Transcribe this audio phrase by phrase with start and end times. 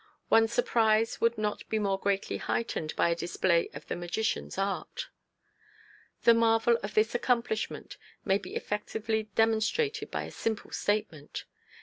[0.31, 5.09] One's surprise would not be more greatly heightened by a display of the magician's art.
[6.23, 11.45] The marvel of this accomplishment may be effectively demonstrated by a simple statement.